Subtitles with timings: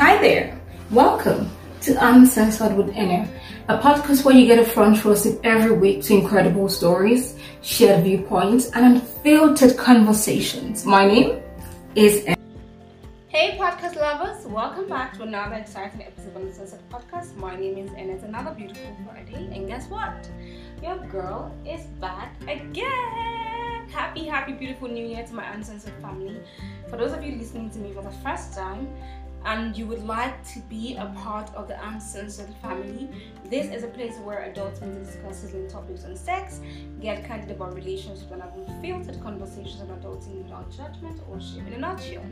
[0.00, 0.58] Hi there,
[0.90, 1.50] welcome
[1.82, 3.28] to Uncensored with Ene,
[3.68, 8.04] a podcast where you get a front row seat every week to incredible stories, shared
[8.04, 10.86] viewpoints, and unfiltered conversations.
[10.86, 11.42] My name
[11.96, 12.34] is Ene.
[13.28, 17.36] Hey, podcast lovers, welcome back to another exciting episode of Uncensored Podcast.
[17.36, 18.08] My name is Ene.
[18.08, 20.30] It's another beautiful Friday, and guess what?
[20.82, 23.86] Your girl is back again.
[23.90, 26.40] Happy, happy, beautiful new year to my Uncensored family.
[26.88, 28.88] For those of you listening to me for the first time,
[29.44, 33.08] and you would like to be a part of the uncensored family,
[33.46, 36.60] this is a place where adults to discuss sizzling topics on sex,
[37.00, 41.66] get candid about relationships, and have unfiltered conversations on adulting without judgment or shame.
[41.66, 42.22] In a nutshell,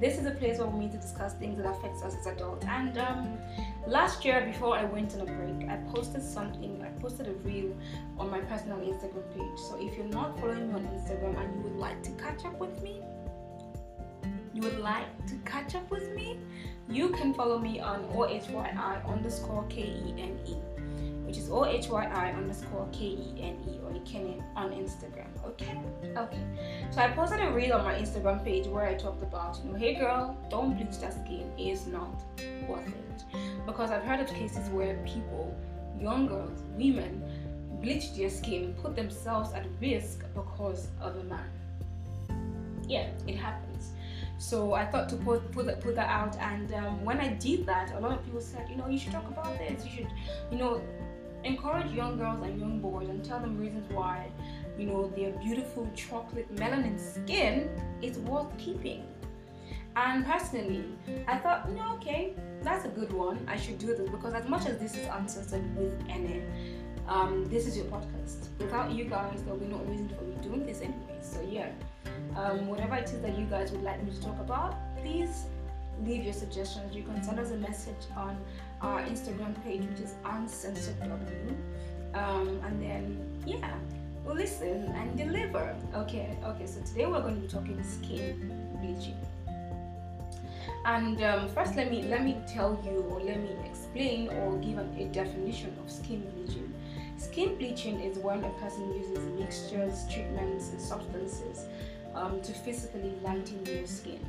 [0.00, 2.64] this is a place where we meet to discuss things that affects us as adults.
[2.66, 3.38] And um,
[3.86, 6.82] last year, before I went on a break, I posted something.
[6.82, 7.76] I posted a reel
[8.18, 9.58] on my personal Instagram page.
[9.58, 12.58] So if you're not following me on Instagram and you would like to catch up
[12.58, 13.02] with me,
[14.56, 16.38] you would like to catch up with me,
[16.88, 20.54] you can follow me on OHYI underscore K-E-N-E,
[21.26, 25.28] which is OHYI underscore K-E-N-E, or Ikene on Instagram.
[25.44, 25.78] Okay?
[26.16, 26.42] Okay.
[26.90, 29.78] So I posted a reel on my Instagram page where I talked about, you know,
[29.78, 32.22] hey girl, don't bleach that skin, it's not
[32.66, 33.24] worth it.
[33.66, 35.54] Because I've heard of cases where people,
[36.00, 37.22] young girls, women,
[37.82, 41.50] bleach their skin, and put themselves at risk because of a man.
[42.88, 43.92] Yeah, it happens.
[44.38, 47.66] So I thought to put put that, put that out, and um, when I did
[47.66, 49.84] that, a lot of people said, you know, you should talk about this.
[49.84, 50.12] You should,
[50.50, 50.82] you know,
[51.44, 54.30] encourage young girls and young boys and tell them reasons why,
[54.78, 57.70] you know, their beautiful chocolate melanin skin
[58.02, 59.04] is worth keeping.
[59.94, 60.84] And personally,
[61.26, 63.38] I thought, you know, okay, that's a good one.
[63.48, 66.42] I should do this because as much as this is uncensored with Ene,
[67.08, 68.48] um, this is your podcast.
[68.58, 71.16] Without you guys, there'll be no reason for me doing this anyway.
[71.22, 71.70] So yeah
[72.36, 75.46] um, whatever it is that you guys would like me to talk about, please
[76.04, 76.94] leave your suggestions.
[76.94, 78.36] You can send us a message on
[78.82, 81.56] our Instagram page, which is uncensoredw.
[82.14, 83.74] Um, and then, yeah,
[84.24, 85.74] we'll listen and deliver.
[85.94, 89.16] Okay, okay, so today we're going to be talking skin bleaching.
[90.84, 94.78] And um, first, let me let me tell you, or let me explain, or give
[94.78, 96.72] a definition of skin bleaching.
[97.16, 101.66] Skin bleaching is when a person uses mixtures, treatments, and substances
[102.16, 104.20] um, to physically lighten your skin.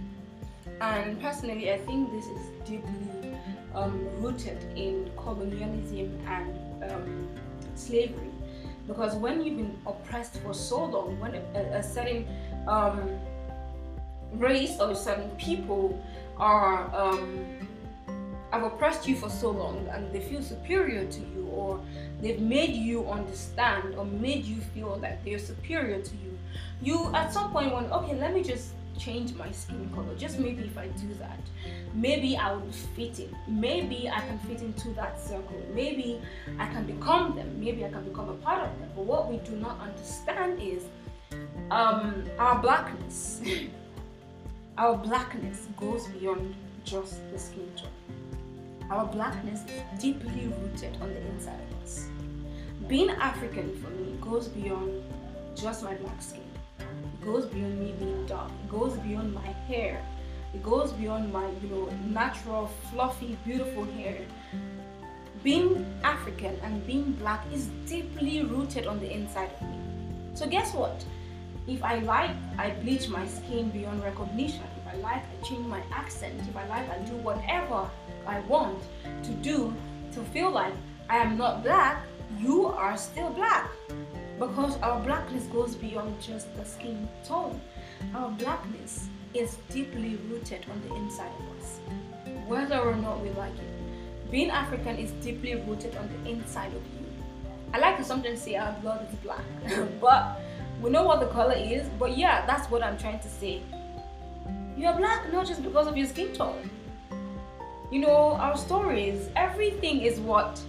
[0.81, 3.35] And personally, I think this is deeply
[3.73, 7.27] um, rooted in colonialism and um,
[7.75, 8.31] slavery.
[8.85, 12.27] Because when you've been oppressed for so long, when a, a certain
[12.67, 13.19] um,
[14.33, 16.01] race or certain people
[16.37, 17.45] are um,
[18.51, 21.79] have oppressed you for so long and they feel superior to you or
[22.21, 26.36] they've made you understand or made you feel that they're superior to you
[26.81, 30.63] you at some point want okay let me just change my skin color just maybe
[30.63, 31.39] if i do that
[31.93, 36.19] maybe i will fit in maybe i can fit into that circle maybe
[36.57, 38.89] i can become them maybe i can become a part of them.
[38.95, 40.83] But what we do not understand is
[41.71, 43.41] um, our blackness
[44.77, 47.89] our blackness goes beyond just the skin tone.
[48.89, 52.07] Our blackness is deeply rooted on the inside of us.
[52.87, 55.03] Being african for me goes beyond
[55.57, 56.43] just my black skin
[56.79, 58.51] It goes beyond me being dark.
[58.63, 60.05] It goes beyond my hair.
[60.53, 64.19] It goes beyond my, you know, natural, fluffy, beautiful hair.
[65.43, 69.77] Being African and being black is deeply rooted on the inside of me.
[70.35, 71.03] So guess what?
[71.67, 74.63] If I like, I bleach my skin beyond recognition.
[74.79, 76.39] If I like, I change my accent.
[76.47, 77.89] If I like, I do whatever
[78.25, 78.79] I want
[79.23, 79.73] to do
[80.13, 80.73] to feel like
[81.09, 82.05] I am not black,
[82.39, 83.69] you are still black
[84.39, 87.59] because our blackness goes beyond just the skin tone.
[88.13, 91.79] Our blackness is deeply rooted on the inside of us,
[92.45, 94.31] whether or not we like it.
[94.31, 97.07] Being African is deeply rooted on the inside of you.
[97.73, 99.43] I like to sometimes say our blood is black,
[100.01, 100.39] but
[100.81, 101.87] we know what the color is.
[101.99, 103.61] But yeah, that's what I'm trying to say.
[104.77, 106.69] You're black not just because of your skin tone.
[107.91, 110.61] You know, our stories, everything is what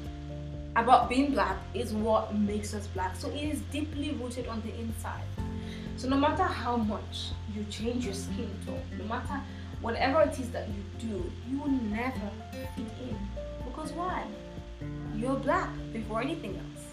[0.78, 3.16] about being black is what makes us black.
[3.16, 5.24] So it is deeply rooted on the inside.
[5.96, 9.40] So no matter how much you change your skin tone, no matter
[9.80, 12.30] whatever it is that you do, you will never
[12.76, 13.18] fit in.
[13.64, 14.24] Because why?
[15.16, 16.84] You're black before anything else.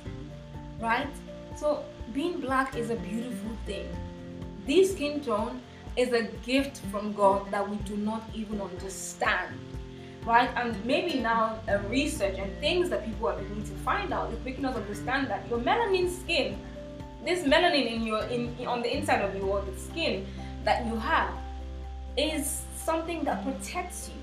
[0.80, 1.14] Right?
[1.56, 3.88] So being black is a beautiful thing.
[4.66, 5.62] This skin tone
[5.96, 9.56] is a gift from God that we do not even understand
[10.25, 10.50] right?
[10.56, 14.66] And maybe now research and things that people are beginning to find out is making
[14.66, 16.60] us understand that your melanin skin,
[17.24, 20.25] this melanin in your in on the inside of your the skin
[20.63, 21.33] that you have,
[22.18, 24.22] is something that protects you.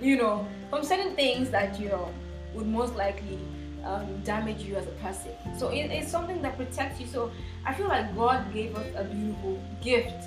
[0.00, 2.12] you know, from certain things that you know
[2.54, 3.38] would most likely
[3.84, 5.32] um, damage you as a person.
[5.56, 7.06] So it, it's something that protects you.
[7.06, 7.30] So
[7.64, 10.24] I feel like God gave us a beautiful gift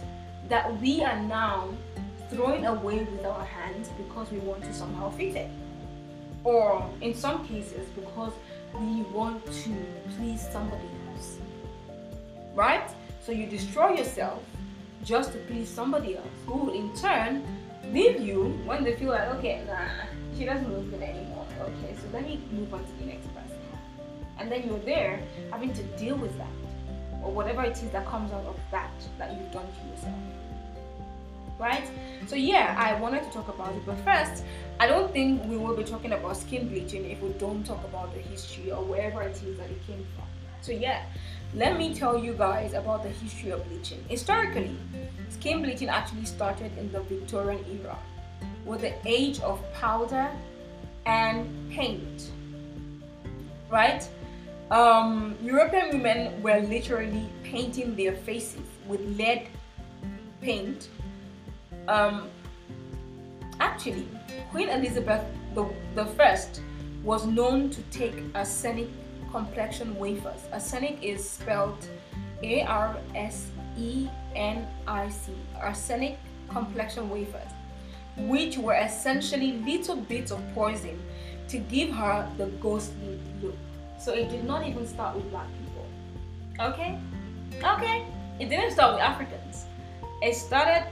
[0.50, 1.70] that we are now
[2.32, 5.50] throwing away with our hands because we want to somehow fix it.
[6.44, 8.34] Or in some cases, because
[8.74, 9.76] we want to
[10.18, 11.38] please somebody else.
[12.56, 12.90] Right?
[13.24, 14.42] So you destroy yourself
[15.04, 17.44] just to please somebody else who in turn
[17.92, 20.06] leave you when they feel like, okay, nah,
[20.38, 21.46] she doesn't look good anymore.
[21.60, 23.58] Okay, so let me move on to the next person.
[24.40, 26.48] And then you're there having to deal with that
[27.24, 30.16] or whatever it is that comes out of that that you've done to yourself.
[31.62, 31.88] Right?
[32.26, 34.44] So, yeah, I wanted to talk about it, but first,
[34.80, 38.12] I don't think we will be talking about skin bleaching if we don't talk about
[38.16, 40.26] the history or wherever it is that it came from.
[40.62, 41.04] So, yeah,
[41.54, 44.04] let me tell you guys about the history of bleaching.
[44.08, 44.76] Historically,
[45.30, 47.96] skin bleaching actually started in the Victorian era
[48.66, 50.32] with the age of powder
[51.06, 52.32] and paint.
[53.70, 54.08] Right?
[54.72, 59.48] Um, European women were literally painting their faces with lead
[60.42, 60.90] paint.
[61.92, 62.30] Um,
[63.60, 64.08] actually,
[64.52, 66.62] Queen Elizabeth the, the First
[67.04, 68.88] was known to take arsenic
[69.30, 70.40] complexion wafers.
[70.54, 71.86] Arsenic is spelled
[72.44, 75.34] A R S E N I C.
[75.60, 76.18] Arsenic
[76.48, 77.52] complexion wafers,
[78.20, 80.98] which were essentially little bits of poison
[81.50, 83.58] to give her the ghostly look.
[84.00, 85.86] So it did not even start with black people.
[86.72, 86.98] Okay?
[87.62, 88.06] Okay?
[88.40, 89.66] It didn't start with Africans.
[90.22, 90.88] It started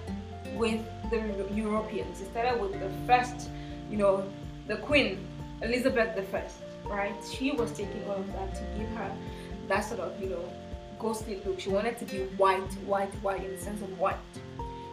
[0.56, 2.22] with the Europeans.
[2.22, 3.50] It started with the first,
[3.90, 4.24] you know,
[4.68, 5.26] the Queen,
[5.62, 7.16] Elizabeth I, right?
[7.32, 9.12] She was taking all of that to give her
[9.68, 10.54] that sort of, you know,
[11.00, 11.60] ghostly look.
[11.60, 14.18] She wanted to be white, white, white in the sense of white.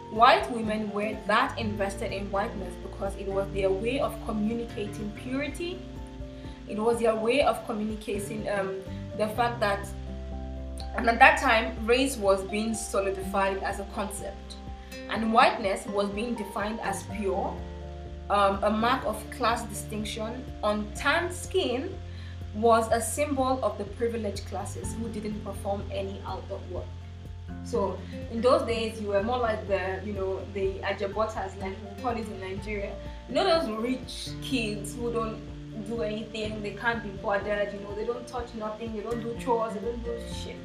[0.09, 5.79] White women were that invested in whiteness because it was their way of communicating purity
[6.67, 8.81] it was their way of communicating um,
[9.17, 9.87] the fact that,
[10.97, 14.56] and at that time, race was being solidified as a concept,
[15.09, 17.55] and whiteness was being defined as pure,
[18.29, 20.43] um, a mark of class distinction.
[20.63, 21.97] On tan skin
[22.55, 26.85] was a symbol of the privileged classes who didn't perform any outdoor work.
[27.63, 27.97] So
[28.31, 32.11] in those days, you were more like the, you know, the ajabotas, like we call
[32.11, 32.93] it in Nigeria.
[33.27, 35.39] You know those rich kids who don't
[35.85, 39.37] do anything, they can't be bothered, you know, they don't touch nothing, they don't do
[39.39, 40.55] chores, they don't do shit.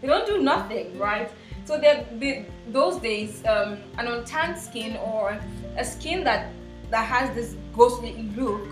[0.00, 1.30] They don't do nothing, right?
[1.64, 5.38] So they, those days, um, an untanned skin or
[5.76, 6.52] a skin that
[6.90, 8.66] that has this ghostly look,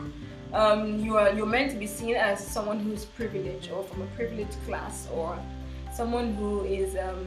[0.53, 4.07] um, you are you're meant to be seen as someone who's privileged or from a
[4.17, 5.39] privileged class or
[5.93, 7.27] someone who is um,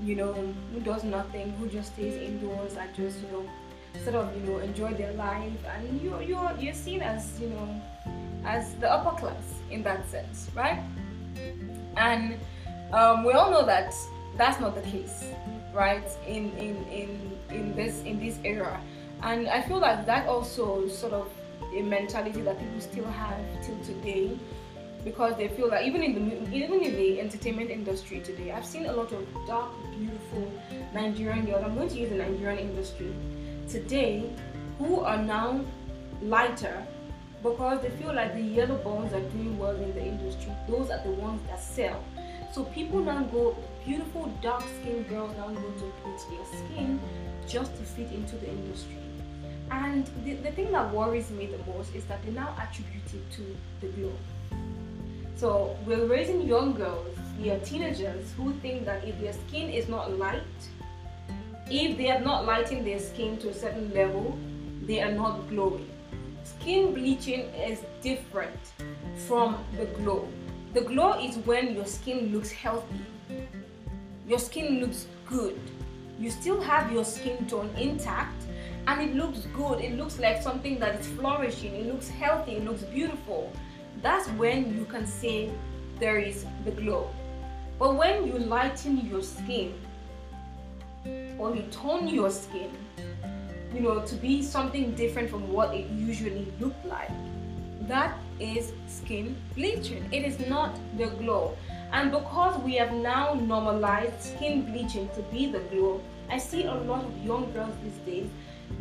[0.00, 0.32] you know
[0.72, 3.44] who does nothing, who just stays indoors and just you know
[4.04, 5.52] sort of you know enjoy their life.
[5.74, 7.82] And you you're you're seen as you know
[8.44, 10.82] as the upper class in that sense right?
[11.96, 12.36] And
[12.92, 13.94] um, we all know that
[14.42, 15.26] that's not the case
[15.72, 17.10] right in in in
[17.50, 18.80] in this in this era
[19.22, 21.28] and i feel like that also sort of
[21.76, 24.36] a mentality that people still have till today
[25.04, 28.86] because they feel that even in the even in the entertainment industry today i've seen
[28.86, 30.52] a lot of dark beautiful
[30.92, 33.14] nigerian girls i'm going to use the nigerian industry
[33.68, 34.28] today
[34.78, 35.60] who are now
[36.20, 36.84] lighter
[37.44, 40.52] because they feel like the yellow bones are doing well in the industry.
[40.68, 42.02] Those are the ones that sell.
[42.52, 47.00] So people now go, beautiful dark skinned girls now go to bleach their skin
[47.48, 48.96] just to fit into the industry.
[49.70, 53.30] And the, the thing that worries me the most is that they now attribute it
[53.32, 54.12] to the glow.
[55.36, 59.88] So we're raising young girls, we are teenagers who think that if their skin is
[59.88, 60.42] not light,
[61.70, 64.38] if they are not lighting their skin to a certain level,
[64.82, 65.88] they are not glowing.
[66.44, 68.60] Skin bleaching is different
[69.26, 70.28] from the glow.
[70.74, 73.00] The glow is when your skin looks healthy,
[74.32, 75.60] your skin looks good.
[76.18, 78.42] You still have your skin tone intact
[78.86, 79.82] and it looks good.
[79.82, 81.74] It looks like something that is flourishing.
[81.74, 82.52] It looks healthy.
[82.52, 83.52] It looks beautiful.
[84.00, 85.50] That's when you can say
[86.00, 87.10] there is the glow.
[87.78, 89.74] But when you lighten your skin,
[91.36, 92.70] or you tone your skin,
[93.74, 97.10] you know, to be something different from what it usually looked like.
[97.82, 100.04] That is skin bleaching.
[100.12, 101.56] It is not the glow.
[101.92, 106.74] And because we have now normalized skin bleaching to be the glow, I see a
[106.74, 108.30] lot of young girls these days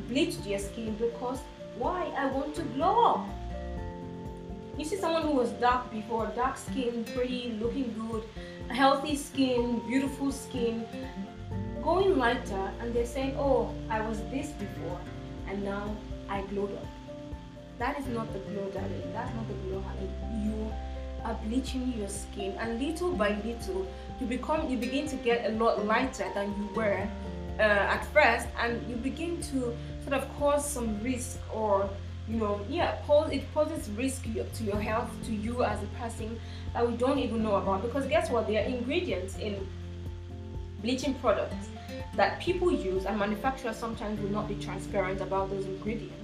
[0.08, 1.40] bleach their skin because
[1.78, 2.12] why?
[2.18, 3.30] I want to glow up.
[4.78, 8.24] You see someone who was dark before, dark skin, pretty, looking good,
[8.70, 10.86] healthy skin, beautiful skin,
[11.84, 15.00] going lighter and they're saying, oh, I was this before
[15.48, 15.96] and now
[16.30, 17.01] I glowed up.
[17.82, 19.12] That is not the glow, darling.
[19.12, 20.08] That's not the glow, honey.
[20.46, 20.72] You
[21.24, 23.88] are bleaching your skin, and little by little,
[24.20, 27.10] you become, you begin to get a lot lighter than you were
[27.58, 31.90] uh, at first, and you begin to sort of cause some risk or
[32.30, 36.40] you know, yeah, pose, it poses risk to your health, to you as a person
[36.74, 37.82] that we don't even know about.
[37.82, 38.46] Because guess what?
[38.48, 39.68] There are ingredients in
[40.84, 41.70] bleaching products
[42.16, 46.22] that people use, and manufacturers sometimes will not be transparent about those ingredients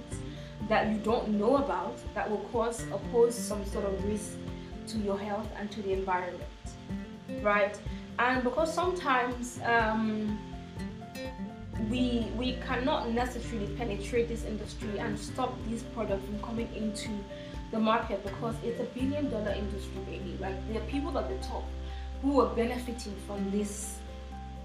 [0.66, 4.32] that you don't know about that will cause or pose some sort of risk
[4.88, 6.42] to your health and to the environment,
[7.42, 7.78] right?
[8.18, 10.38] And because sometimes um,
[11.90, 17.10] we we cannot necessarily penetrate this industry and stop these products from coming into
[17.70, 20.36] the market because it's a billion dollar industry baby.
[20.40, 21.64] Like there are people at the top
[22.22, 23.98] who are benefiting from this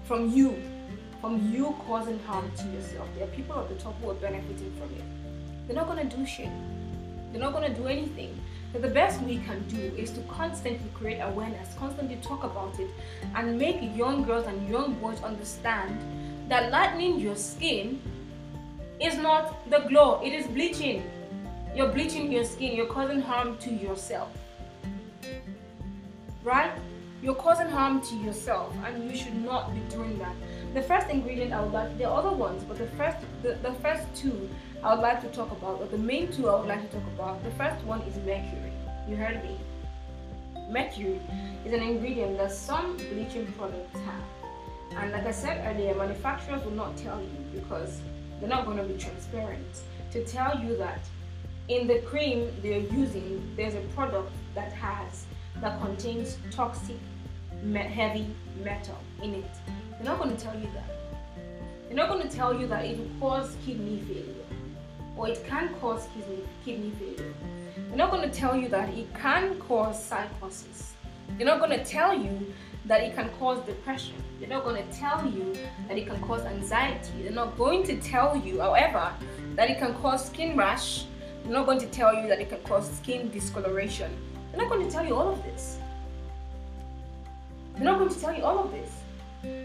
[0.04, 0.60] from you
[1.20, 3.08] from you causing harm to yourself.
[3.14, 5.23] There are people at the top who are benefiting from it
[5.66, 6.50] they're not gonna do shit
[7.30, 8.38] they're not gonna do anything
[8.72, 12.90] so the best we can do is to constantly create awareness constantly talk about it
[13.36, 15.98] and make young girls and young boys understand
[16.48, 18.00] that lightening your skin
[19.00, 21.02] is not the glow, it is bleaching.
[21.74, 24.30] You're bleaching your skin, you're causing harm to yourself.
[26.42, 26.72] Right?
[27.22, 30.34] You're causing harm to yourself and you should not be doing that.
[30.74, 33.72] The first ingredient I would like, there are other ones, but the first the, the
[33.74, 34.48] first two
[34.84, 37.06] I would like to talk about, or the main two I would like to talk
[37.14, 37.42] about.
[37.42, 38.70] The first one is mercury.
[39.08, 39.58] You heard me.
[40.68, 41.22] Mercury
[41.64, 45.00] is an ingredient that some bleaching products have.
[45.02, 48.02] And like I said earlier, manufacturers will not tell you because
[48.38, 51.00] they're not going to be transparent to tell you that
[51.68, 55.24] in the cream they're using, there's a product that has
[55.62, 56.98] that contains toxic
[57.72, 58.26] heavy
[58.62, 59.50] metal in it.
[59.92, 60.94] They're not going to tell you that.
[61.88, 64.43] They're not going to tell you that it will cause kidney failure
[65.16, 67.34] or it can cause kidney, kidney failure.
[67.88, 70.94] They're not going to tell you that it can cause psychosis.
[71.36, 72.52] They're not going to tell you
[72.86, 74.14] that it can cause depression.
[74.38, 75.56] They're not going to tell you
[75.88, 77.22] that it can cause anxiety.
[77.22, 79.12] They're not going to tell you, however,
[79.54, 81.06] that it can cause skin rash.
[81.44, 84.10] They're not going to tell you that it can cause skin discoloration.
[84.50, 85.78] They're not going to tell you all of this.
[87.74, 88.90] They're not going to tell you all of this.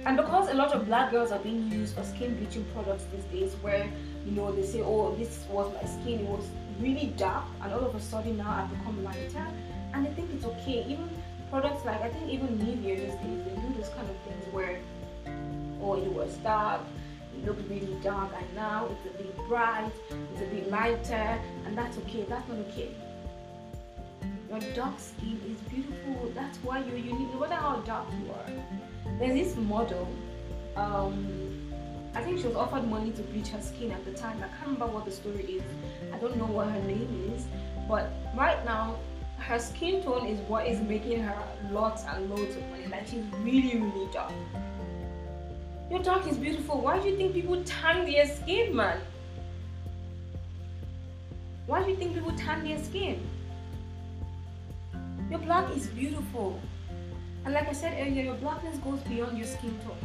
[0.06, 3.24] And because a lot of black girls are being used for skin bleaching products these
[3.26, 3.90] days, where
[4.26, 6.48] you know they say, "Oh, this was my skin; it was
[6.80, 9.48] really dark, and all of a sudden now I've become lighter,"
[9.94, 10.86] and I think it's okay.
[10.88, 11.10] Even
[11.50, 14.80] products like I think even Nivea these days they do this kind of things where
[15.82, 16.82] oh it was dark,
[17.36, 19.92] it looked really dark and now it's a bit bright,
[20.34, 22.90] it's a bit lighter and that's okay, that's not okay.
[24.50, 29.18] Your dark skin is beautiful, that's why you're unique, no matter how dark you are.
[29.20, 30.08] There's this model,
[30.76, 31.59] um,
[32.16, 34.38] I think she was offered money to bleach her skin at the time.
[34.38, 35.64] I can't remember what the story is.
[36.14, 37.46] I don't know what her name is.
[37.88, 38.98] But right now,
[39.38, 41.38] her skin tone is what is making her
[41.72, 42.88] lots and loads of money.
[42.88, 44.34] Like she's really, really dark.
[45.90, 46.82] Your dark is beautiful.
[46.82, 49.00] Why do you think people tan their skin, man?
[51.66, 53.28] Why do you think people tan their skin?
[55.30, 56.60] Your black is beautiful.
[57.46, 59.98] And like I said earlier, your blackness goes beyond your skin tone.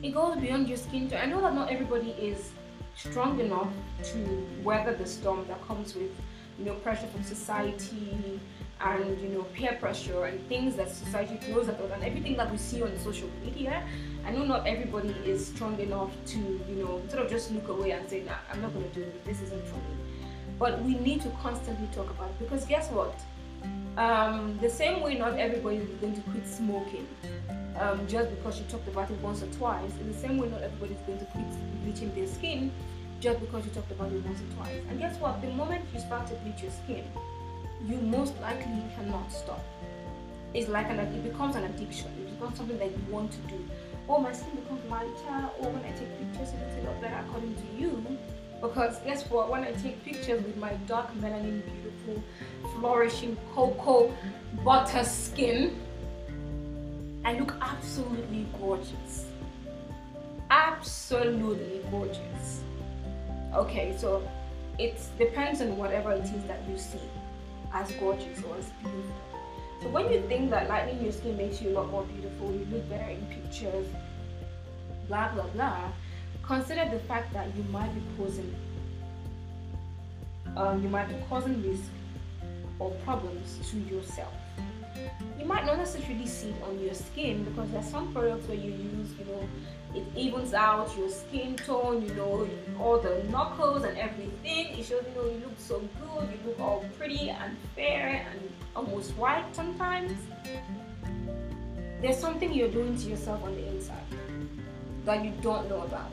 [0.00, 1.18] It goes beyond your skin tone.
[1.20, 2.52] I know that not everybody is
[2.94, 3.68] strong enough
[4.04, 6.10] to weather the storm that comes with
[6.56, 8.40] you know pressure from society
[8.80, 12.48] and you know peer pressure and things that society throws at us and everything that
[12.48, 13.82] we see on social media.
[14.24, 17.90] I know not everybody is strong enough to you know sort of just look away
[17.90, 19.24] and say nah i'm not going to do it.
[19.24, 19.96] This isn't for me.
[20.60, 23.18] But we need to constantly talk about it because guess what?
[23.96, 27.08] Um, the same way not everybody is going to quit smoking
[27.80, 29.90] um, just because you talked about it once or twice.
[30.00, 31.46] In the same way, not everybody is going to quit
[31.84, 32.72] bleaching their skin
[33.20, 34.82] just because you talked about it once or twice.
[34.90, 35.40] And guess what?
[35.42, 37.04] The moment you start to bleach your skin,
[37.86, 39.64] you most likely cannot stop.
[40.54, 42.10] It's like an it becomes an addiction.
[42.20, 43.64] It becomes something that you want to do.
[44.08, 45.50] Oh, my skin becomes lighter.
[45.60, 48.18] Oh, when I take pictures, it looks a lot better according to you.
[48.60, 49.50] Because guess what?
[49.50, 52.24] When I take pictures with my dark melanin, beautiful,
[52.74, 54.12] flourishing cocoa
[54.64, 55.78] butter skin,
[57.28, 59.26] I look absolutely gorgeous.
[60.50, 62.62] Absolutely gorgeous.
[63.52, 64.26] Okay, so
[64.78, 67.02] it depends on whatever it is that you see
[67.74, 69.12] as gorgeous or as beautiful.
[69.82, 72.66] So when you think that lightening your skin makes you a lot more beautiful, you
[72.72, 73.86] look better in pictures,
[75.06, 75.92] blah blah blah,
[76.42, 78.54] consider the fact that you might be posing,
[80.56, 81.90] um, you might be causing risk
[82.78, 84.32] or problems to yourself.
[85.38, 88.70] You might not necessarily see it on your skin because there's some products where you
[88.70, 89.48] use, you know,
[89.94, 94.78] it evens out your skin tone, you know, all the knuckles and everything.
[94.78, 98.50] It shows, you know, you look so good, you look all pretty and fair and
[98.76, 100.12] almost white sometimes.
[102.00, 104.04] There's something you're doing to yourself on the inside
[105.04, 106.12] that you don't know about.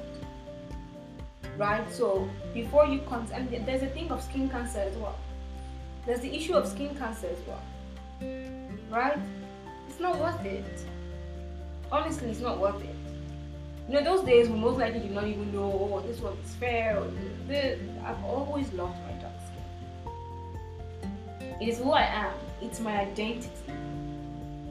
[1.58, 1.92] Right?
[1.92, 5.18] So before you come, and there's a thing of skin cancer as well.
[6.06, 7.62] There's the issue of skin cancer as well.
[8.96, 9.20] Right?
[9.90, 10.64] It's not worth it.
[11.92, 12.96] Honestly, it's not worth it.
[13.90, 16.56] You know, those days we most likely did not even know, oh, this one is
[16.56, 17.12] fair or
[17.46, 17.78] this.
[18.06, 19.34] I've always loved my dark
[21.42, 21.58] skin.
[21.60, 22.34] It is who I am.
[22.62, 23.50] It's my identity.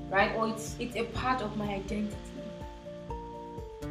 [0.09, 0.35] Right?
[0.37, 2.17] Or it's it's a part of my identity.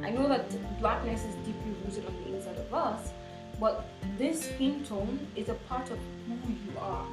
[0.04, 0.50] I know that
[0.80, 3.12] blackness is deeply rooted on the inside of us,
[3.60, 3.86] but
[4.18, 7.06] this skin tone is a part of who you are.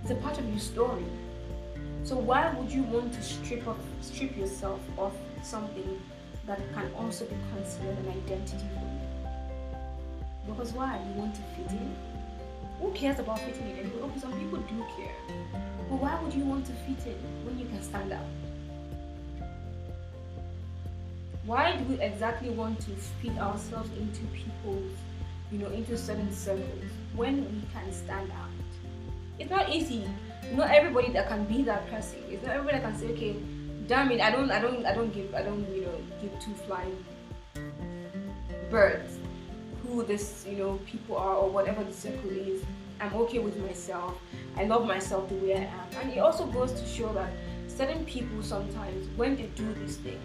[0.00, 1.04] It's a part of your story.
[2.04, 6.00] So why would you want to strip off, strip yourself of something
[6.46, 10.52] that can also be considered an identity for you?
[10.52, 10.98] Because why?
[10.98, 11.94] You want to fit in?
[12.80, 13.92] Who cares about fitting in?
[14.02, 15.14] Okay, some people do care.
[15.88, 18.26] But why would you want to fit in when you can stand out?
[21.44, 22.90] Why do we exactly want to
[23.20, 24.92] fit ourselves into people's,
[25.52, 28.50] you know, into certain circles when we can stand out?
[29.38, 30.08] It's not easy.
[30.52, 32.18] Not everybody that can be that person.
[32.28, 33.36] It's not everybody that can say, okay,
[33.86, 36.54] damn it, I don't, I don't, I don't give, I don't, you know, give two
[36.66, 37.04] flying
[38.70, 39.18] birds
[39.82, 42.62] who this, you know, people are or whatever the circle is.
[43.00, 44.14] I'm okay with myself.
[44.56, 45.86] I love myself the way I am.
[46.00, 47.32] And it also goes to show that
[47.66, 50.20] certain people sometimes, when they do these things,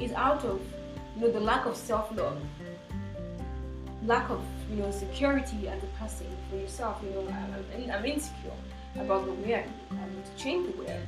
[0.00, 0.60] is out of
[1.16, 2.38] you know the lack of self-love
[4.04, 8.52] lack of you know security as a person for yourself you know I'm, I'm insecure
[8.98, 11.00] about the way I I want to change the way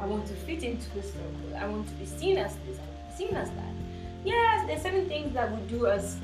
[0.00, 2.78] I want to fit into this circle I want to be seen as this
[3.16, 3.74] seen as that
[4.24, 6.18] yes there's certain things that we do as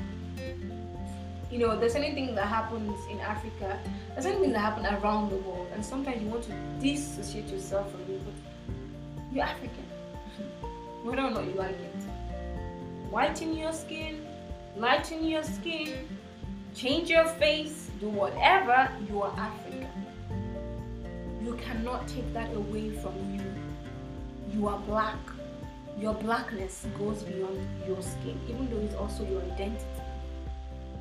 [1.50, 3.78] you know there's things that happens in Africa
[4.14, 8.00] there's things that happen around the world and sometimes you want to dissociate yourself from
[8.02, 8.34] it but
[9.32, 9.84] you're African
[11.04, 12.02] whether or not you like it.
[13.10, 14.26] Whiten your skin,
[14.76, 16.08] lighten your skin,
[16.74, 19.63] change your face, do whatever, you are African.
[21.54, 23.44] You cannot take that away from you.
[24.52, 25.18] You are black.
[26.00, 29.84] Your blackness goes beyond your skin, even though it's also your identity.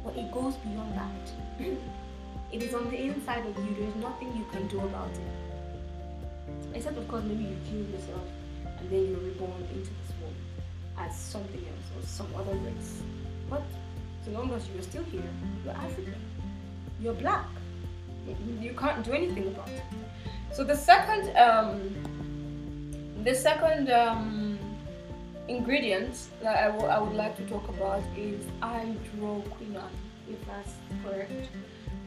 [0.06, 1.66] But it goes beyond that.
[2.52, 3.76] it is on the inside of you.
[3.80, 6.76] There's nothing you can do about it.
[6.76, 8.28] Except, of course, maybe you kill yourself
[8.80, 10.36] and then you're reborn into this world
[11.00, 13.02] as something else or some other race.
[13.50, 13.64] But
[14.24, 15.24] so long as you're still here,
[15.66, 16.22] you're African,
[17.02, 17.48] you're black.
[18.62, 19.82] You can't do anything about it.
[20.54, 21.96] So the second, um,
[23.24, 24.60] the second um,
[25.48, 29.98] ingredient that I, I would like to talk about is hydroquinone,
[30.30, 31.50] if that's correct.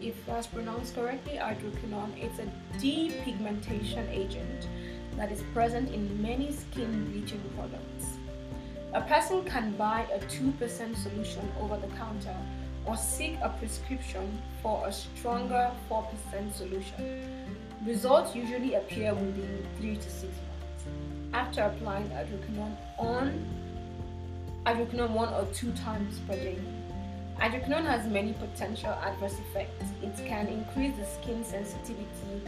[0.01, 2.13] If that's pronounced correctly, hydroquinone.
[2.17, 2.47] It's a
[2.79, 4.69] depigmentation agent
[5.17, 8.17] that is present in many skin bleaching products.
[8.95, 12.37] A person can buy a 2% solution over the counter
[12.85, 17.57] or seek a prescription for a stronger 4% solution.
[17.87, 20.85] Results usually appear within 3 to 6 months
[21.33, 23.47] after applying hydroquinone on
[24.65, 26.59] hydroquinone one or two times per day.
[27.39, 29.85] Hydroquinone has many potential adverse effects.
[30.03, 32.43] It can increase the skin sensitivity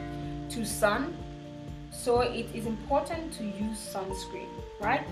[0.50, 1.16] to sun,
[1.92, 4.48] so it is important to use sunscreen,
[4.80, 5.06] right?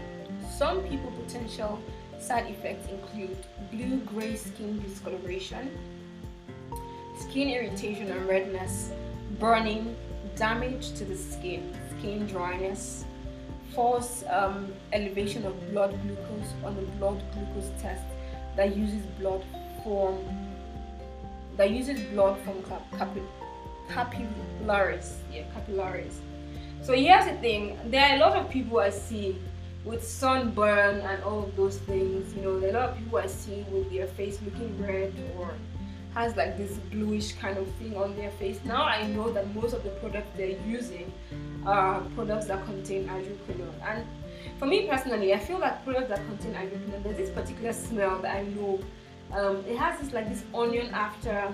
[0.58, 1.78] Some people potential
[2.18, 3.36] side effects include
[3.70, 5.70] blue-gray skin discoloration,
[7.16, 8.90] skin irritation and redness,
[9.38, 9.94] burning,
[10.37, 13.05] damage to the skin, skin dryness,
[13.75, 18.05] false um, elevation of blood glucose on the blood glucose test
[18.57, 19.44] that uses blood
[19.83, 20.18] from
[21.57, 23.16] that uses blood from cap-
[23.88, 26.20] capillaries, yeah, capillaries.
[26.83, 29.38] So here's the thing: there are a lot of people I see
[29.85, 32.35] with sunburn and all of those things.
[32.35, 35.55] You know, a lot of people I see with their face looking red or
[36.16, 38.59] has like this bluish kind of thing on their face.
[38.64, 41.12] Now I know that most of the products they're using
[41.66, 43.74] are products that contain hydroquinone.
[43.87, 44.07] And
[44.59, 48.35] for me personally, I feel that products that contain hydroquinone, there's this particular smell that
[48.35, 48.81] I know.
[49.31, 51.52] Um, it has this like this onion after,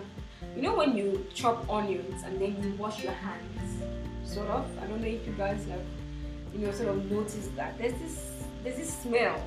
[0.55, 3.83] you know, when you chop onions and then you wash your hands
[4.25, 4.65] sort of.
[4.81, 5.81] I don't know if you guys have,
[6.55, 7.77] you know, sort of noticed that.
[7.79, 9.43] There's this there's this smell.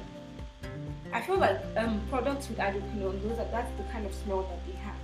[1.13, 4.60] I feel like um, products with hydroquinone, those are, that's the kind of smell that
[4.67, 4.94] they have.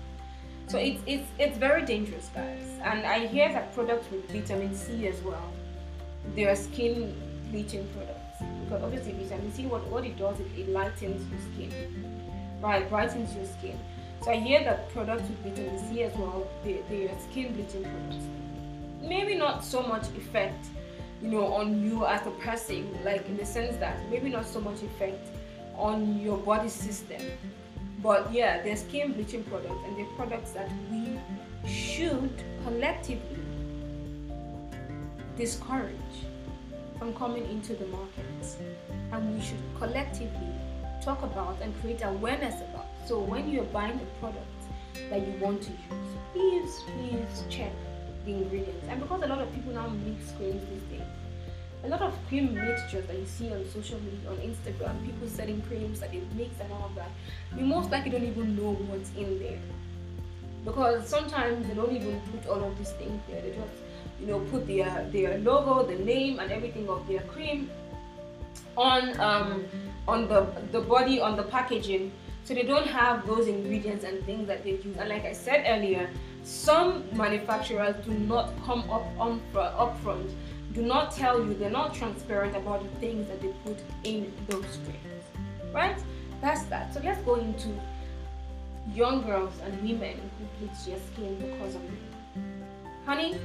[0.71, 0.87] So mm.
[0.87, 2.65] it's it's it's very dangerous, guys.
[2.81, 5.51] And I hear that products with vitamin C as well
[6.35, 7.15] they are skin
[7.49, 8.43] bleaching products.
[8.63, 11.71] Because obviously vitamin C what, what it does is it lightens your skin.
[12.61, 13.77] Right brightens your skin.
[14.23, 17.83] So I hear that products with vitamin C as well they, they are skin bleaching
[17.83, 18.25] products.
[19.01, 20.67] Maybe not so much effect
[21.21, 24.61] you know on you as a person like in the sense that maybe not so
[24.61, 25.27] much effect
[25.75, 27.21] on your body system
[28.01, 31.19] but yeah they're skin bleaching products and they're products that we
[31.67, 32.31] should
[32.63, 33.43] collectively
[35.37, 35.95] discourage
[36.97, 38.25] from coming into the market.
[39.11, 40.53] and we should collectively
[41.03, 44.45] talk about and create awareness about so when you're buying the product
[45.09, 47.71] that you want to use please please check
[48.25, 51.07] the ingredients and because a lot of people now mix creams these days
[51.83, 55.61] a lot of cream mixtures that you see on social media on instagram people selling
[55.63, 57.09] creams that they mix and all of that
[57.57, 59.59] you most likely don't even know what's in there.
[60.63, 63.41] Because sometimes they don't even put all of these things there.
[63.41, 63.73] They just
[64.19, 67.69] you know put their their logo the name and everything of their cream
[68.77, 69.65] on um
[70.07, 72.11] on the the body on the packaging.
[72.43, 74.97] So they don't have those ingredients and things that they use.
[74.97, 76.09] And like i said earlier
[76.43, 80.31] some manufacturers do not come up on up front
[80.73, 84.79] do not tell you they're not transparent about the things that they put in those
[84.85, 85.11] creams
[85.73, 85.97] right?
[86.41, 86.93] That's that.
[86.93, 87.69] So let's go into
[88.93, 92.41] young girls and women who bleach their skin because of it
[93.05, 93.37] honey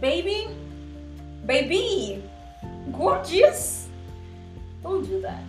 [0.00, 0.48] baby
[1.44, 2.22] baby
[2.92, 3.88] gorgeous.
[4.82, 5.42] Don't do that.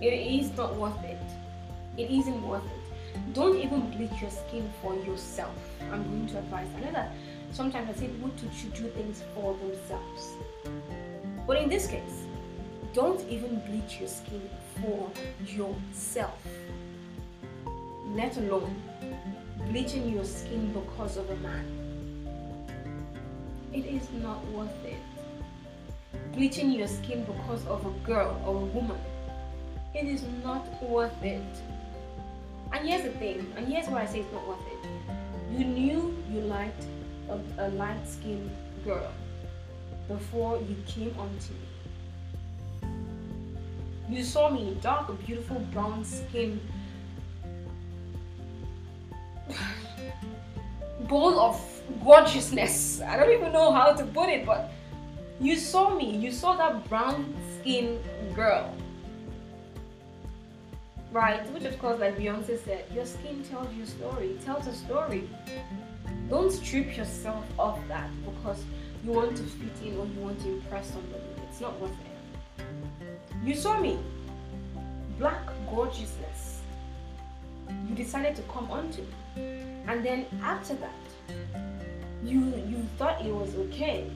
[0.00, 1.18] It is not worth it.
[1.98, 3.34] It isn't worth it.
[3.34, 5.56] Don't even bleach your skin for yourself.
[5.90, 7.12] I'm going to advise i know that
[7.54, 10.32] sometimes i say people should do things for themselves
[11.46, 12.26] but in this case
[12.92, 14.42] don't even bleach your skin
[14.80, 15.10] for
[15.46, 16.46] yourself
[18.14, 18.74] let alone
[19.70, 21.84] bleaching your skin because of a man
[23.74, 25.02] it is not worth it.
[26.32, 28.98] Bleaching your skin because of a girl or a woman,
[29.94, 31.42] it is not worth it.
[32.72, 35.58] And here's the thing, and here's why I say it's not worth it.
[35.58, 36.86] You knew you liked
[37.28, 38.50] a, a light skinned
[38.84, 39.12] girl
[40.08, 41.58] before you came onto me.
[44.08, 46.60] You saw me dark, beautiful brown skin,
[51.08, 51.60] bowl of
[52.04, 53.00] gorgeousness.
[53.00, 54.70] I don't even know how to put it, but
[55.40, 56.16] you saw me.
[56.16, 57.98] You saw that brown skin
[58.34, 58.74] girl.
[61.10, 64.72] Right, which of course, like Beyonce said, your skin tells your story, it tells a
[64.74, 65.30] story.
[66.28, 68.64] Don't strip yourself of that because
[69.04, 71.22] you want to fit in or you want to impress somebody.
[71.48, 72.64] It's not worth it.
[73.44, 73.98] You saw me,
[75.18, 76.62] black gorgeousness.
[77.88, 79.42] You decided to come onto me.
[79.86, 80.94] And then after that,
[82.24, 84.10] you you thought it was okay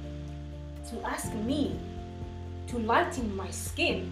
[0.91, 1.79] to ask me
[2.69, 4.11] to lighten my skin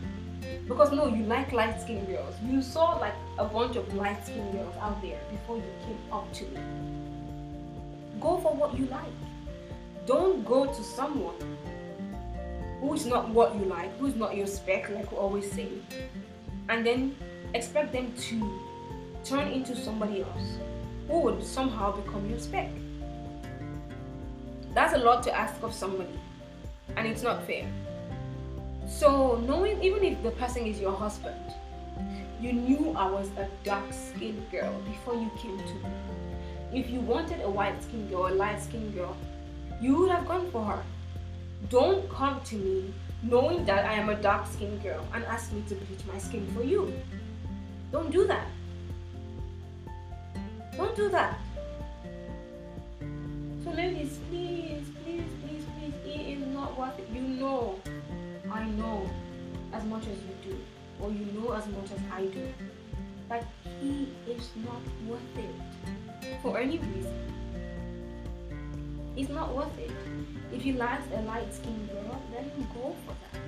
[0.69, 4.53] because no you like light skinned girls you saw like a bunch of light skinned
[4.53, 6.61] girls out there before you came up to me
[8.20, 9.16] go for what you like
[10.07, 11.35] don't go to someone
[12.81, 15.68] who is not what you like who's not your spec like we always say
[16.68, 17.16] and then
[17.55, 18.61] expect them to
[19.24, 20.59] turn into somebody else
[21.09, 22.70] who would somehow become your spec
[24.76, 26.20] that's a lot to ask of somebody,
[26.98, 27.66] and it's not fair.
[28.87, 31.40] So, knowing even if the person is your husband,
[32.42, 36.15] you knew I was a dark skinned girl before you came to me.
[36.72, 39.16] If you wanted a white skinned girl, a light skinned girl,
[39.81, 40.83] you would have gone for her.
[41.70, 45.62] Don't come to me knowing that I am a dark skinned girl and ask me
[45.68, 46.92] to bleach my skin for you.
[47.92, 48.46] Don't do that.
[50.76, 51.38] Don't do that.
[53.64, 54.66] So, ladies, please
[55.07, 57.79] please, please, please is not what you know,
[58.50, 59.09] I know
[59.72, 60.59] as much as you do,
[61.00, 62.46] or you know as much as I do,
[63.29, 63.44] that
[63.81, 66.06] he is not worth it
[66.42, 67.12] for any reason.
[69.16, 69.90] It's not worth it.
[70.52, 73.40] If he likes a light skinned girl, let him go for that.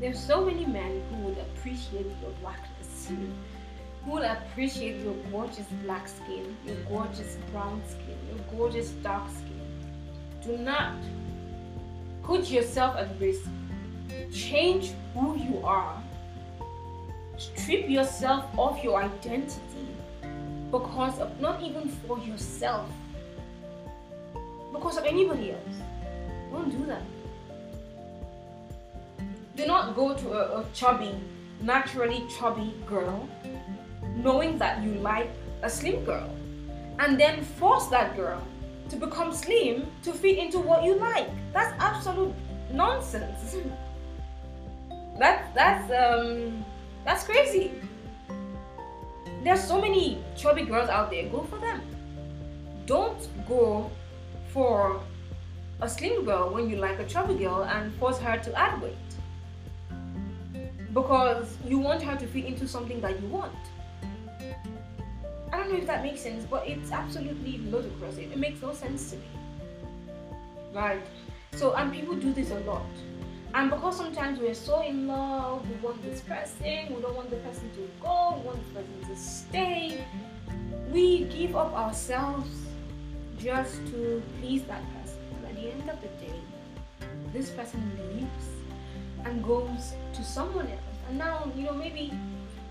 [0.00, 3.08] There's so many men who would appreciate your blackness,
[4.04, 9.60] who would appreciate your gorgeous black skin, your gorgeous brown skin, your gorgeous dark skin.
[10.42, 10.94] Do not
[12.30, 13.42] Put yourself at risk.
[14.32, 16.00] Change who you are.
[17.38, 19.88] Strip yourself of your identity
[20.70, 22.88] because of not even for yourself,
[24.72, 25.76] because of anybody else.
[26.52, 27.02] Don't do that.
[29.56, 31.14] Do not go to a, a chubby,
[31.60, 33.28] naturally chubby girl
[34.16, 35.30] knowing that you like
[35.62, 36.30] a slim girl
[36.98, 38.42] and then force that girl
[38.88, 41.28] to become slim to fit into what you like.
[41.52, 42.34] That's absolute
[42.72, 43.56] nonsense.
[45.18, 46.64] That that's um
[47.04, 47.72] that's crazy.
[49.42, 51.28] There's so many chubby girls out there.
[51.28, 51.80] Go for them.
[52.86, 53.90] Don't go
[54.52, 55.02] for
[55.80, 58.94] a slim girl when you like a chubby girl and force her to add weight
[60.92, 63.54] because you want her to fit into something that you want.
[65.52, 68.18] I don't know if that makes sense, but it's absolutely ludicrous.
[68.18, 69.22] It, it makes no sense to me.
[70.72, 71.02] Right?
[71.54, 72.86] So, and people do this a lot.
[73.52, 77.36] And because sometimes we're so in love, we want this person, we don't want the
[77.36, 80.04] person to go, we want the person to stay,
[80.92, 82.48] we give up ourselves
[83.38, 85.18] just to please that person.
[85.36, 86.40] And at the end of the day,
[87.32, 87.82] this person
[88.14, 88.46] leaves
[89.24, 90.80] and goes to someone else.
[91.08, 92.12] And now, you know, maybe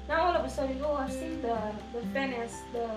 [0.07, 1.59] now all of a sudden, oh, I've seen the
[1.93, 2.87] the fairness, the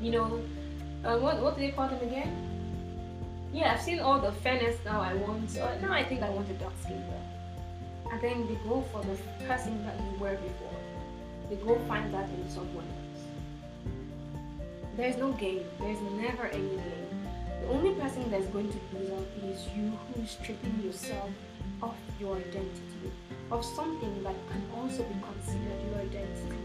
[0.00, 0.40] you know,
[1.04, 2.51] uh, what what do they call them again?
[3.52, 5.50] Yeah, I've seen all the fairness now I want.
[5.50, 7.22] So now I think I want a dark skin girl.
[8.10, 10.76] And then they go for the person that you were before.
[11.50, 13.92] They go find that in someone else.
[14.96, 15.64] There's no game.
[15.80, 17.12] There's never any game.
[17.60, 21.30] The only person that's going to lose out is you who's stripping yourself
[21.82, 23.12] of your identity,
[23.50, 26.56] of something that can also be considered your identity.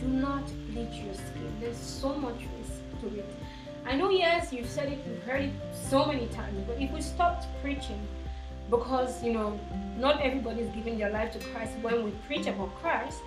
[0.00, 1.56] Do not bleach your skin.
[1.60, 3.26] There's so much risk to it.
[3.86, 5.52] I know, yes, you've said it, you've heard it
[5.90, 8.00] so many times, but if we stopped preaching,
[8.70, 9.60] because you know,
[9.98, 13.22] not everybody is giving their life to Christ when we preach about Christ,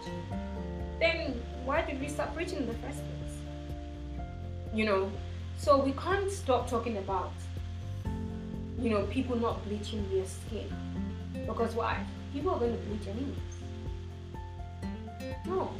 [1.00, 3.38] then why did we stop preaching in the first place?
[4.74, 5.12] You know,
[5.58, 7.34] so we can't stop talking about,
[8.80, 10.68] you know, people not bleaching their skin.
[11.46, 12.04] Because why?
[12.34, 13.38] People are going to bleach anyways.
[15.46, 15.72] No.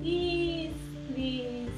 [0.00, 0.74] Please,
[1.12, 1.70] please,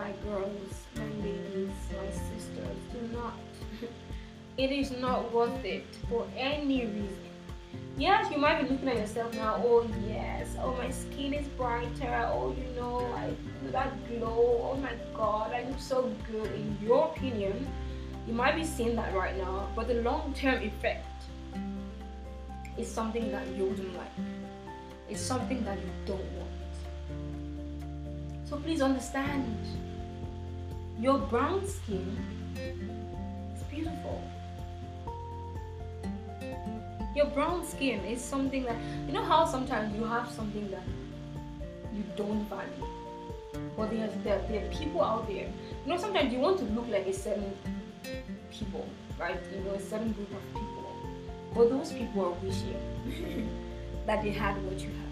[0.00, 3.34] my girls, my ladies, my sisters, do not.
[4.56, 7.26] it is not worth it for any reason.
[7.98, 9.60] Yes, you might be looking at yourself now.
[9.62, 12.30] Oh yes, oh my skin is brighter.
[12.32, 13.34] Oh, you know, I
[13.72, 14.70] that glow.
[14.72, 16.50] Oh my God, I look so good.
[16.52, 17.68] In your opinion,
[18.26, 21.24] you might be seeing that right now, but the long-term effect
[22.78, 24.16] is something that you wouldn't like.
[25.10, 26.50] It's something that you don't want.
[28.50, 29.56] So please understand,
[30.98, 32.16] your brown skin
[32.56, 34.22] is beautiful.
[37.14, 38.76] Your brown skin is something that,
[39.06, 40.82] you know how sometimes you have something that
[41.92, 42.86] you don't value.
[43.76, 45.48] But there's, there, there are people out there,
[45.84, 47.52] you know, sometimes you want to look like a certain
[48.50, 48.86] people,
[49.18, 49.38] right?
[49.52, 50.80] You know, a certain group of people.
[51.54, 53.50] But those people are wishing
[54.06, 55.10] that they had what you have.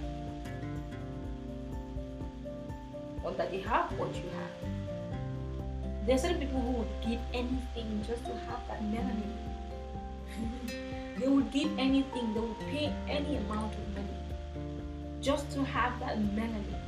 [3.24, 4.88] Or that they have what you have.
[6.08, 9.28] There are certain people who would give anything just to have that melanin.
[11.20, 14.16] they would give anything, they would pay any amount of money
[15.20, 16.80] just to have that melanin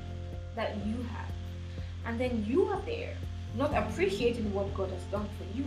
[0.56, 1.28] that you have.
[2.06, 3.14] And then you are there,
[3.58, 5.66] not appreciating what God has done for you,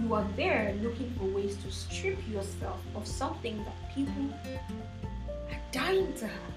[0.00, 4.30] you are there looking for ways to strip yourself of something that people
[5.50, 6.54] are dying to have.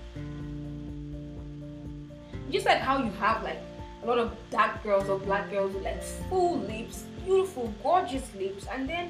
[2.51, 3.57] Just like how you have like
[4.03, 8.65] a lot of dark girls or black girls with like full lips, beautiful, gorgeous lips,
[8.73, 9.09] and then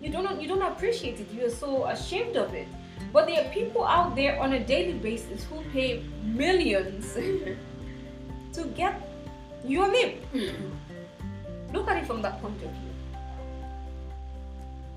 [0.00, 1.28] you don't you don't appreciate it.
[1.32, 2.68] You're so ashamed of it.
[3.12, 7.14] But there are people out there on a daily basis who pay millions
[8.52, 9.00] to get
[9.64, 10.24] your lip.
[11.72, 12.90] Look at it from that point of view.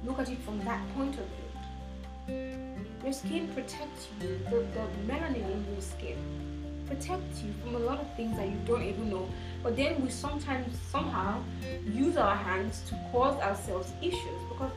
[0.06, 2.84] Look at it from that point of view.
[3.04, 6.53] Your skin protects you, the, the melanin in your skin
[6.88, 9.28] protects you from a lot of things that you don't even know.
[9.62, 11.42] But then we sometimes somehow
[11.86, 14.72] use our hands to cause ourselves issues because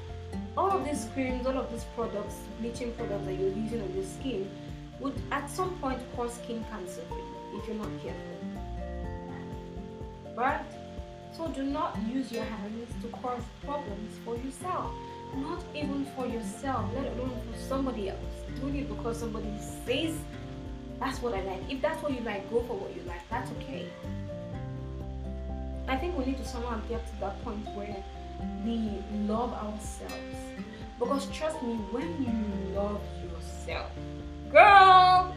[0.57, 4.05] all of these creams, all of these products, bleaching products that you're using on your
[4.05, 4.51] skin
[5.01, 8.39] would at some point cause skin cancer for you if you're not careful.
[10.37, 10.61] Right?
[11.37, 14.91] So do not use your hands to cause problems for yourself
[15.35, 18.19] not even for yourself, let alone for somebody else.
[18.61, 19.53] Doing it because somebody
[19.85, 20.15] says
[20.99, 21.61] that's what I like.
[21.71, 23.21] If that's what you like, go for what you like.
[23.29, 23.87] That's okay.
[25.89, 27.97] I think we need to somehow get to that point where
[28.65, 30.37] we love ourselves.
[30.99, 33.91] Because trust me, when you love yourself,
[34.51, 35.35] girl,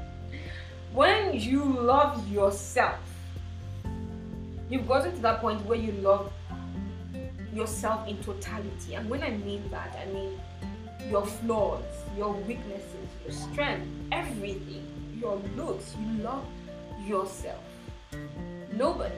[0.92, 2.98] when you love yourself,
[4.68, 6.32] you've gotten to that point where you love
[7.52, 8.94] yourself in totality.
[8.94, 10.40] And when I mean that, I mean
[11.08, 11.82] your flaws,
[12.16, 14.86] your weaknesses, your strength, everything,
[15.20, 15.94] your looks.
[15.98, 16.44] You love
[17.06, 17.62] yourself.
[18.72, 19.14] Nobody,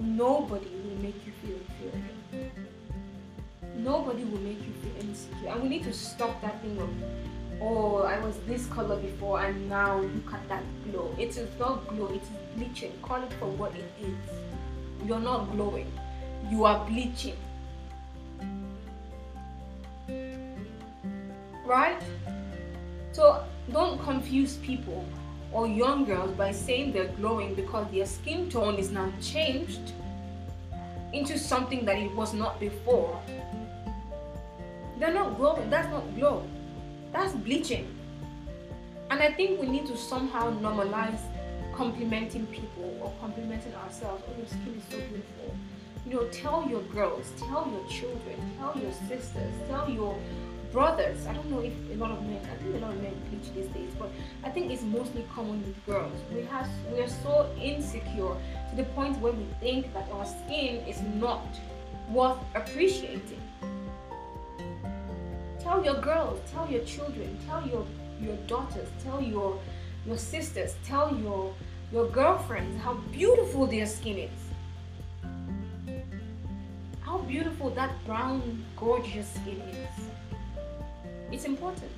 [0.00, 2.50] nobody will make you feel inferior.
[3.76, 5.48] Nobody will make you feel insecure.
[5.48, 6.90] And we need to stop that thing of,
[7.62, 11.14] oh, I was this color before and now look at that glow.
[11.18, 12.92] It is not glow, it is bleaching.
[13.02, 15.06] Call it for what it is.
[15.06, 15.90] You're not glowing,
[16.50, 17.36] you are bleaching.
[21.70, 22.02] Right?
[23.12, 25.04] So don't confuse people
[25.52, 29.92] or young girls by saying they're glowing because their skin tone is now changed
[31.12, 33.22] into something that it was not before.
[34.98, 36.42] They're not glowing, that's not glow,
[37.12, 37.86] that's bleaching.
[39.12, 41.20] And I think we need to somehow normalize
[41.76, 44.24] complimenting people or complimenting ourselves.
[44.28, 45.54] Oh, your skin is so beautiful.
[46.04, 50.16] You know, tell your girls, tell your children, tell your sisters, tell your
[50.72, 51.26] brothers.
[51.26, 52.40] I don't know if a lot of men.
[52.44, 54.10] I think a lot of men bleach these days, but
[54.44, 56.18] I think it's mostly common with girls.
[56.32, 58.34] We have we are so insecure
[58.70, 61.46] to the point where we think that our skin is not
[62.10, 63.42] worth appreciating.
[65.60, 67.86] Tell your girls, tell your children, tell your
[68.20, 69.58] your daughters, tell your
[70.06, 71.54] your sisters, tell your
[71.92, 74.40] your girlfriends how beautiful their skin is.
[77.00, 80.09] How beautiful that brown, gorgeous skin is
[81.32, 81.90] it's important.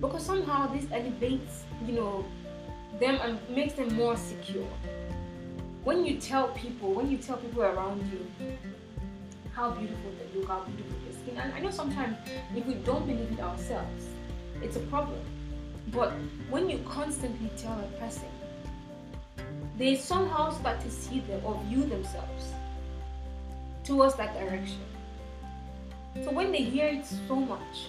[0.00, 2.24] Because somehow this elevates you know
[3.00, 4.68] them and makes them more secure.
[5.84, 8.56] When you tell people when you tell people around you
[9.52, 12.16] how beautiful they look how beautiful their skin and i know sometimes
[12.56, 14.06] if we don't believe it ourselves
[14.62, 15.20] it's a problem.
[15.88, 16.12] But
[16.48, 18.28] when you constantly tell a person
[19.76, 22.52] they somehow start to see them or view themselves
[23.82, 24.80] towards that direction
[26.22, 27.88] so when they hear it so much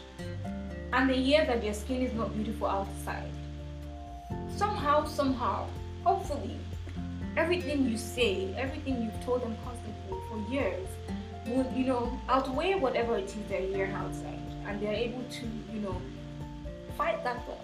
[0.93, 3.29] and they hear that their skin is not beautiful outside,
[4.55, 5.67] somehow, somehow,
[6.03, 6.57] hopefully,
[7.37, 10.87] everything you say, everything you've told them constantly for years
[11.47, 14.39] would, you know, outweigh whatever it is they hear outside.
[14.67, 16.01] And they're able to, you know,
[16.97, 17.59] fight that thought.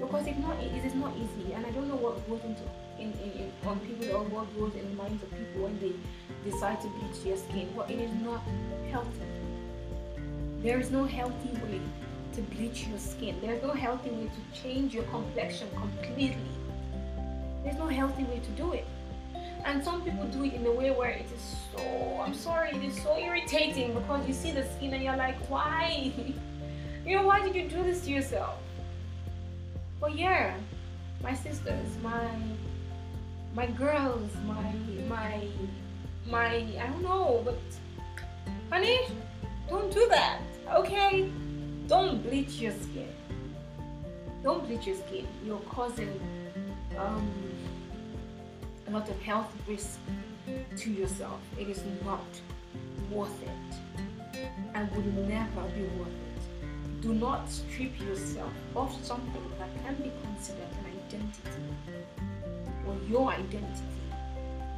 [0.00, 1.52] Because it's not, it is not easy.
[1.52, 2.62] And I don't know what goes into
[2.98, 5.92] in, in, in, on people or what goes in the minds of people when they
[6.44, 7.68] decide to bleach their skin.
[7.76, 8.42] But it is not
[8.90, 9.20] healthy.
[10.62, 11.80] There is no healthy way
[12.34, 13.36] to bleach your skin.
[13.40, 16.50] There's no healthy way to change your complexion completely.
[17.64, 18.86] There's no healthy way to do it.
[19.64, 22.82] And some people do it in a way where it is so, I'm sorry, it
[22.82, 26.12] is so irritating because you see the skin and you're like, why?
[27.06, 28.58] you know, why did you do this to yourself?
[30.00, 30.54] But yeah,
[31.22, 32.28] my sisters, my
[33.54, 34.72] my girls, my
[35.08, 35.48] my
[36.30, 37.58] my I don't know, but
[38.70, 39.00] honey,
[39.68, 40.40] don't do that.
[40.74, 41.30] Okay?
[41.86, 43.08] Don't bleach your skin.
[44.42, 45.26] Don't bleach your skin.
[45.44, 46.20] You're causing
[46.98, 47.30] um,
[48.86, 49.98] a lot of health risk
[50.76, 51.40] to yourself.
[51.58, 52.26] It is not
[53.10, 54.38] worth it
[54.74, 57.02] and will never be worth it.
[57.02, 61.62] Do not strip yourself of something that can be considered an identity
[62.86, 63.97] or your identity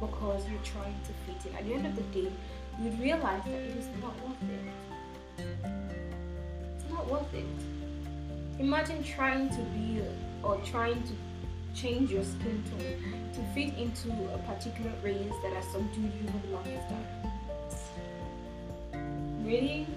[0.01, 1.55] because you're trying to fit in.
[1.55, 2.31] At the end of the day,
[2.81, 5.45] you'd realize that it is not worth it.
[6.75, 7.45] It's not worth it.
[8.59, 10.01] Imagine trying to be
[10.43, 11.13] or trying to
[11.79, 16.47] change your skin tone to fit into a particular race that has subdued you for
[16.47, 17.07] the longest time.
[19.45, 19.87] Really?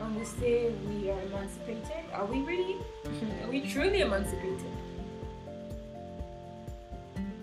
[0.00, 2.04] And we say we are emancipated?
[2.14, 2.76] Are we really?
[3.44, 4.72] are we truly emancipated?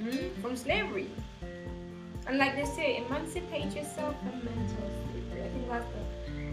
[0.01, 0.41] Mm?
[0.41, 1.09] From slavery.
[2.27, 5.43] And like they say, emancipate yourself from mental slavery.
[5.43, 6.05] I think that's the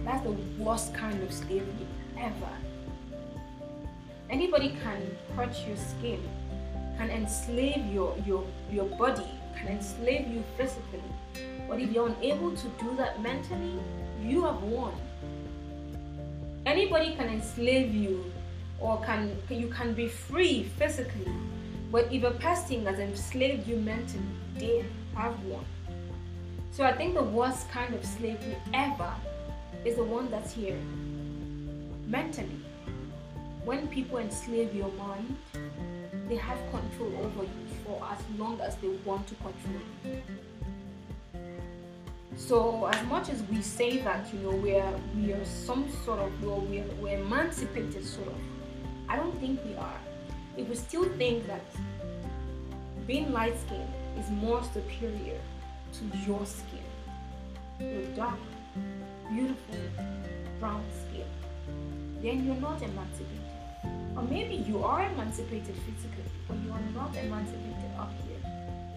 [0.05, 1.87] that's the worst kind of slavery
[2.19, 2.53] ever.
[4.29, 6.21] Anybody can hurt your skin,
[6.99, 11.03] can enslave your your your body, can enslave you physically.
[11.69, 13.79] But if you're unable to do that mentally,
[14.23, 14.93] you have won.
[16.67, 18.25] Anybody can enslave you
[18.79, 21.33] or can you can be free physically.
[21.91, 24.25] But if a person has enslaved you mentally,
[24.57, 24.85] they
[25.15, 25.65] have won.
[26.71, 29.13] So I think the worst kind of slavery ever
[29.85, 30.79] is the one that's here
[32.07, 32.61] mentally.
[33.65, 35.37] When people enslave your mind,
[36.29, 40.23] they have control over you for as long as they want to control you.
[42.37, 46.19] So as much as we say that you know we are we are some sort
[46.21, 48.39] of well we're, we're emancipated sort of,
[49.09, 50.01] I don't think we are.
[50.57, 51.65] If we still think that
[53.07, 55.41] being light skinned is more superior
[55.93, 56.85] to your skin.
[57.81, 58.39] Your dark,
[59.31, 59.77] beautiful
[60.61, 61.27] brown skin.
[62.23, 63.43] Then you're not emancipated.
[64.17, 68.33] Or maybe you are emancipated physically, but you are not emancipated up here.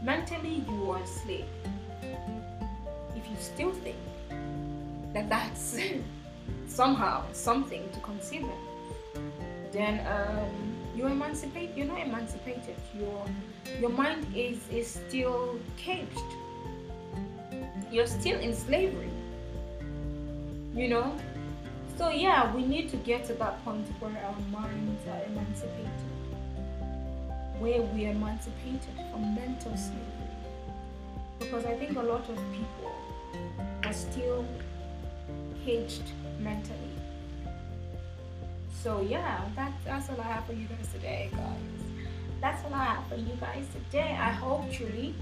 [0.03, 1.45] Mentally, you are a slave.
[3.15, 3.97] If you still think
[5.13, 5.79] that that's
[6.67, 8.51] somehow something to consider,
[9.71, 10.74] then um,
[11.75, 12.75] you're not emancipated.
[12.97, 13.25] Your
[13.79, 16.31] your mind is is still caged.
[17.91, 19.11] You're still in slavery.
[20.73, 21.15] You know.
[21.97, 26.09] So yeah, we need to get to that point where our minds are emancipated,
[27.59, 30.25] where we are emancipated from mental slavery.
[31.39, 32.91] Because I think a lot of people
[33.85, 34.45] are still
[35.63, 36.03] caged
[36.39, 36.84] mentally
[38.85, 42.07] so yeah, that, that's all I have for you guys today, guys.
[42.39, 44.15] That's all I have for you guys today.
[44.15, 45.15] I hope truly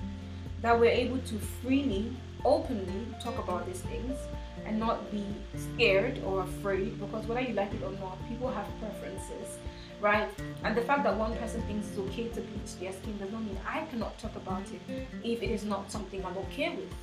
[0.62, 2.12] that we're able to freely,
[2.44, 4.18] openly talk about these things
[4.66, 5.24] and not be
[5.56, 9.58] scared or afraid because whether you like it or not, people have preferences,
[10.02, 10.28] right?
[10.66, 13.44] And the fact that one person thinks it's okay to bleach their skin does not
[13.44, 16.94] mean I cannot talk about it if it is not something I'm okay with,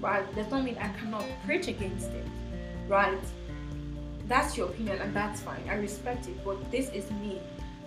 [0.00, 0.24] right?
[0.34, 2.24] Does not mean I cannot preach against it,
[2.88, 3.20] right?
[4.28, 5.62] That's your opinion and that's fine.
[5.68, 7.40] I respect it but this is me.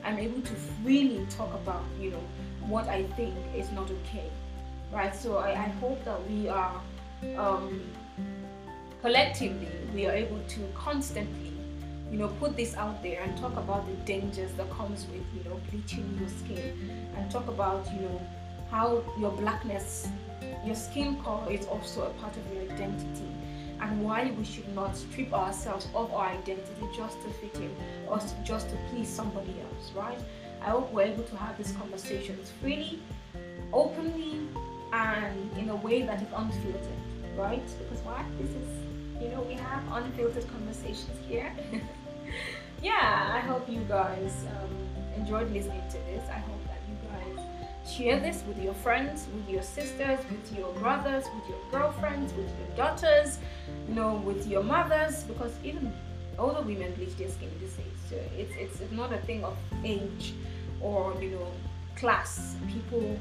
[0.03, 2.23] I'm able to freely talk about you know
[2.67, 4.29] what i think is not okay
[4.91, 5.15] right?
[5.15, 6.81] So i, I hope that we are
[7.37, 7.81] um,
[9.01, 11.53] collectively we are able to constantly
[12.11, 15.49] you know put this out there and talk about the dangers that comes with you
[15.49, 18.21] know bleaching your skin and talk about you know
[18.69, 20.07] how your blackness
[20.65, 23.25] your skin color is also a part of your identity
[23.81, 27.75] and why we should not strip ourselves of our identity just to fit in
[28.07, 30.19] or just to please somebody else, right?
[30.61, 32.99] I hope we're able to have these conversations freely,
[33.73, 34.47] openly,
[34.93, 37.01] and in a way that is unfiltered,
[37.35, 37.65] right?
[37.79, 38.23] Because why?
[38.39, 38.67] This is,
[39.19, 41.51] you know, we have unfiltered conversations here.
[42.83, 44.77] yeah, I hope you guys um,
[45.15, 46.23] enjoyed listening to this.
[46.29, 46.60] I hope
[47.91, 52.47] share this with your friends, with your sisters, with your brothers, with your girlfriends, with
[52.47, 53.39] your daughters,
[53.87, 55.93] you know, with your mothers, because even
[56.39, 57.85] older women bleach their skin these days.
[58.09, 60.33] So it's, it's not a thing of age
[60.81, 61.47] or you know
[61.95, 62.55] class.
[62.67, 63.19] People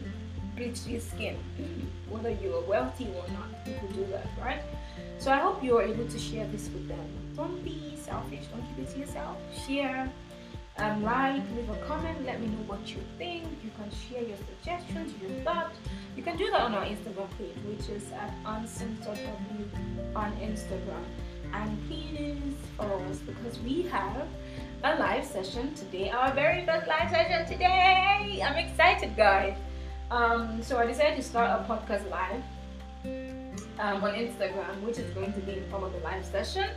[0.57, 1.37] bleach their skin,
[2.09, 3.65] whether you're wealthy or not.
[3.65, 4.63] People do that, right?
[5.19, 7.07] So I hope you are able to share this with them.
[7.37, 8.47] Don't be selfish.
[8.53, 9.37] Don't keep it to yourself.
[9.67, 10.11] Share
[10.81, 13.45] um, like, leave a comment, let me know what you think.
[13.63, 15.77] You can share your suggestions, your thoughts.
[16.17, 21.05] You can do that on our Instagram page, which is at uncensoredw on Instagram.
[21.53, 24.27] And please follow us because we have
[24.85, 28.41] a live session today, our very first live session today.
[28.43, 29.57] I'm excited, guys.
[30.11, 32.43] Um, so I decided to start a podcast live
[33.79, 36.71] um, on Instagram, which is going to be in form of a live session.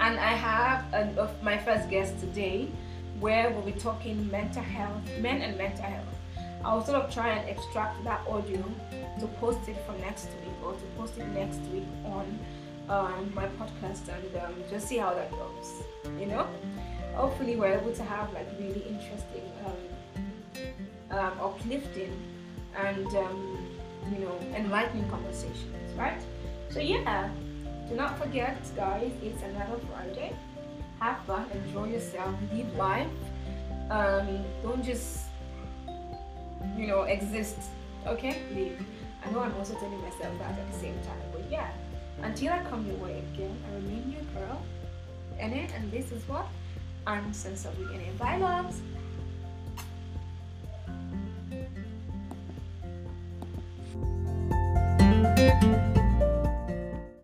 [0.00, 2.68] And I have a, my first guest today
[3.20, 6.06] where we'll be talking mental health, men and mental health.
[6.64, 8.62] I'll sort of try and extract that audio
[9.20, 12.38] to post it for next week or to post it next week on
[12.88, 15.82] um, my podcast and um, just see how that goes.
[16.18, 16.46] You know,
[17.14, 22.16] hopefully we're able to have like really interesting, um, um uplifting,
[22.76, 23.68] and um,
[24.12, 26.20] you know enlightening conversations, right?
[26.70, 27.30] So yeah,
[27.88, 30.34] do not forget, guys, it's another Friday
[31.00, 33.08] have fun, enjoy yourself, live life.
[33.90, 35.26] Um, don't just,
[36.76, 37.58] you know, exist.
[38.06, 38.80] Okay, live.
[39.24, 41.70] I know I'm also telling myself that at the same time, but yeah.
[42.22, 44.62] Until I come your way again, I remain your girl.
[45.38, 46.46] And it, and this is what
[47.06, 48.18] I'm sensibly in it.
[48.18, 48.80] Bye, loves.